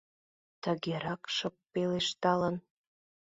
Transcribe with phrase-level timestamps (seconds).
[0.61, 2.55] Тыгерак шып пелешталын: